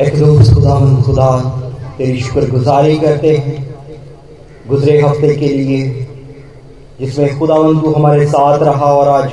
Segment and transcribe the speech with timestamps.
[0.00, 1.26] एक दोस्त खुदावन खुदा
[1.98, 3.54] तेरी शुक्रगुजारी करते हैं।
[4.68, 5.86] गुजरे हफ़्ते के लिए,
[7.00, 9.30] जिसमें खुदावन तू हमारे साथ रहा और आज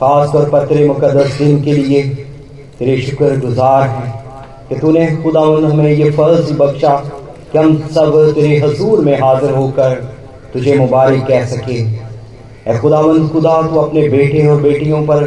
[0.00, 2.02] खास तौर पर तेरे मुकदस दिन के लिए
[2.78, 4.12] तेरे शुक्र गुजार हैं
[4.68, 6.94] कि तूने खुदावन हमें ये फ़र्ज़ बख्शा
[7.52, 9.94] कि हम सब तेरे हजूर में हाजिर होकर
[10.52, 11.80] तुझे मुबारक कह सके।
[12.66, 15.26] ए खुदावंद खुदा, तू अपने बेटे और बेटियों पर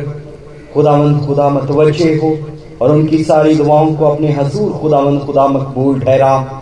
[0.74, 2.36] खुदावंद खुदा मतवजे हो।
[2.82, 6.62] और उनकी सारी दुआओं को अपने हजूर खुदावंद खुदा मकबूल ठहरा।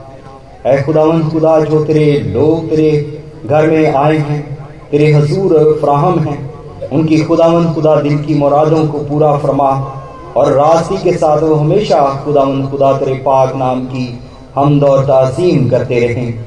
[0.68, 4.58] ए खुदावंद खुदा, जो तेरे लोग तेरे घर में आए हैं,
[4.92, 6.54] तेरे हजूर फ्राहम हैं,
[6.90, 9.70] उनकी खुदावंद खुदा दिल की मुरादों को पूरा फरमा
[10.38, 14.20] और रास्ती के साथ वो हमेशा खुदावंद खुदा तेरे पाक नाम की
[14.56, 16.46] हम और तजीम करते रहें।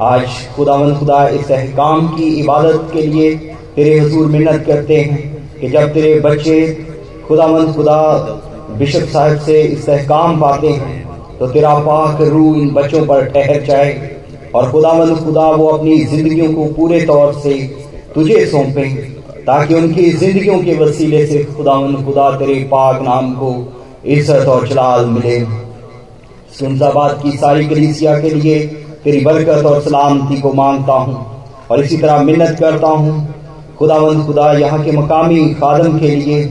[0.00, 3.34] आज खुदावंद खुदा इस अहकाम की इबादत के लिए
[3.76, 5.18] तेरे हजूर मिन्नत करते हैं
[5.60, 6.86] कि जब तेरे बच्चे
[7.28, 8.00] खुदावंद खुदा
[8.70, 10.96] बिशप साहब से इस्तेकाम पाते हैं
[11.38, 13.92] तो तेरा पाक रू इन बच्चों पर ठहर जाए
[14.54, 17.54] और खुदावंद खुदा वो अपनी जिंदगियों को पूरे तौर से
[18.14, 18.84] तुझे सौंपे,
[19.46, 23.50] ताकि उनकी जिंदगियों के वसीले से खुदावंद खुदा तेरे पाक नाम को
[24.06, 25.40] इज़्ज़त और जलाल मिले।
[26.58, 28.58] सुनजाबाद की सारी कलीसिया के लिए,
[29.04, 31.26] तेरी बरकत और सलामती को माँगता हूँ
[31.70, 33.12] और इसी तरह मिन्नत करता हूँ।
[33.78, 36.44] खुदावंद खुदा यहाँ के मकामी खादम के लिए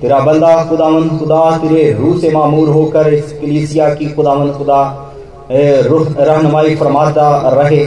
[0.00, 4.82] तेरा बंदा खुदावंद खुदा तेरे रूह से मामूर होकर इस कलीसिया की खुदावंद खुदा
[5.50, 7.86] रहनुमाई फरमाता रहे।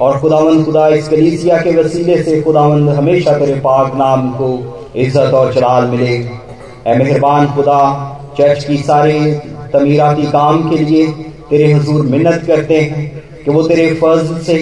[0.00, 4.48] और खुदावंद खुदा इस कलीसिया के वसीले से खुदावंद हमेशा तेरे पाक नाम को
[4.96, 7.80] इज़्ज़त और चलाल मिले। ए, मेहरबान खुदा,
[8.38, 9.18] चर्च की सारे
[9.72, 11.06] तमीराती काम के लिए
[11.50, 13.10] तेरे हजूर मिन्नत करते हैं
[13.44, 14.56] कि वो तेरे फ़र्ज़ से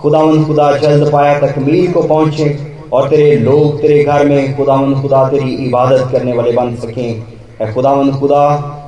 [0.00, 2.48] खुदावंद खुदा जल्द पाया तकमील को पहुँचे।
[2.92, 8.14] और तेरे लोग तेरे घर में खुदावंद खुदा तेरी इबादत करने वाले बन सकें। खुदावंद
[8.14, 8.46] खुदा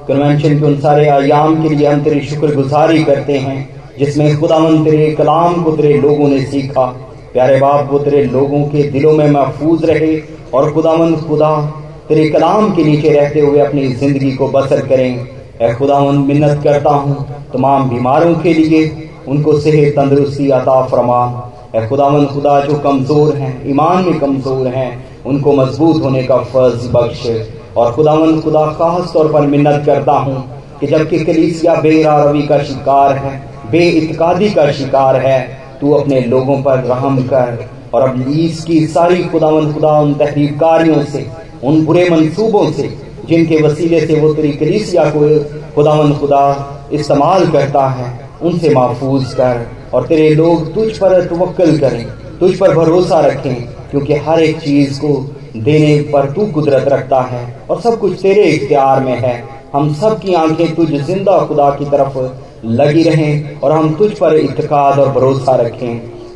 [0.08, 5.10] कन्वेंशन के उन सारे आयाम के लिए हम तेरी शुक्रगुजारी करते हैं, जिसमें खुदावंद तेरे
[5.10, 6.86] कलाम को तेरे लोगों ने सीखा।
[7.32, 10.16] प्यारे बाप, वो तेरे लोगों के दिलों में महफूज रहे
[10.54, 11.54] और खुदावंद खुदा,
[12.08, 15.26] तेरे कलाम के नीचे रहते हुए अपनी ज़िंदगी को बसर करें।
[15.62, 21.24] ए खुदावंद, मिन्नत करता हूँ तमाम बीमारों के लिए, उनको सेहत तंदुरुस्ती अता फरमा।
[21.76, 26.88] ए खुदावन खुदा जो कमज़ोर हैं, ईमान में कमज़ोर हैं, उनको मज़बूत होने का फ़र्ज़
[26.88, 32.62] बख्श। और खुदावन खुदा खास तौर पर मिन्नत करता हूँ कि जबकि कलीसिया बेरा का
[32.62, 38.64] शिकार है, बेइतकादी का शिकार है, तू अपने लोगों पर रहम कर। और अब लीस
[38.64, 41.26] की सारी खुदावन खुदा उन तहरीकारियों से,
[41.64, 45.38] उन बुरे मंसूबों से, जिनके वसीले से वो तेरी कलीसिया को
[45.74, 46.44] खुदावन खुदा
[46.92, 52.04] इस्तेमाल करता है उनसे महफूज कर और तेरे लोग तुझ पर तवक्ल करें,
[52.40, 53.54] तुझ पर भरोसा रखें,
[53.90, 55.08] क्योंकि हर एक चीज़ को
[55.56, 59.42] देने पर तू कुदरत रखता है और सब कुछ तेरे इख्तियार में है।
[59.74, 62.18] हम सब की आँखें तुझ ज़िंदा खुदा की तरफ़
[62.64, 65.88] लगी रहें और हम तुझ पर इतकाद और भरोसा रखें।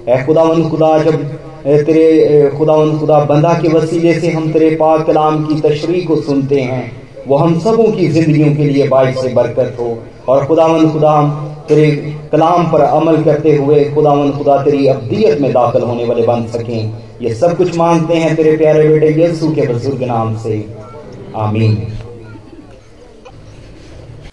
[0.09, 1.23] ए खुदावन खुदा, जब
[1.65, 6.61] तेरे खुदावन खुदा, बंदा के वसीले से हम तेरे पाक कलाम की तशरी को सुनते
[6.61, 6.91] हैं,
[7.27, 9.97] वो हम सबों की जिंदगियों के लिए बाइश से बरकत हो।
[10.29, 15.83] और खुदावन खुदा तेरे कलाम पर अमल करते हुए, खुदावन खुदा, तेरी अब्दियत में दाखिल
[15.83, 20.03] होने वाले बन सकें। ये सब कुछ मांगते हैं तेरे प्यारे बेटे यीशु के बुज़ुर्ग
[20.03, 20.67] नाम से।
[21.37, 21.89] आमीन।